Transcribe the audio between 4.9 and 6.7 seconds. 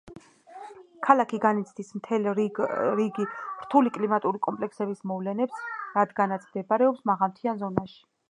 მოვლენებს, რადგანაც